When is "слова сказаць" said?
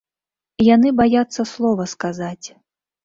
1.53-2.47